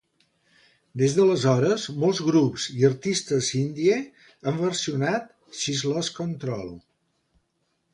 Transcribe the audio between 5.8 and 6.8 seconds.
Lost Control.